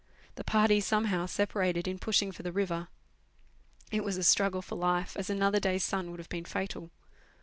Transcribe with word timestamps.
The 0.33 0.43
party, 0.43 0.79
somehow, 0.79 1.27
sepa 1.27 1.53
rated 1.53 1.87
in 1.87 1.99
pushing 1.99 2.31
for 2.31 2.41
the 2.41 2.51
river. 2.51 2.87
It 3.91 4.03
was 4.03 4.17
a 4.17 4.23
struggle 4.23 4.63
for 4.63 4.73
life, 4.75 5.15
as 5.15 5.29
another 5.29 5.59
day's 5.59 5.83
sun 5.83 6.09
would 6.09 6.19
have 6.19 6.27
been 6.27 6.45
fatal. 6.45 6.89